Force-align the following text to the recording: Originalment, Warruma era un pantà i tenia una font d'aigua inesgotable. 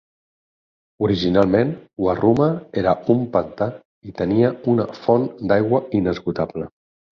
Originalment, 1.07 1.73
Warruma 2.05 2.47
era 2.83 2.95
un 3.15 3.21
pantà 3.37 3.69
i 4.13 4.17
tenia 4.25 4.51
una 4.75 4.89
font 5.05 5.31
d'aigua 5.53 5.85
inesgotable. 6.03 6.71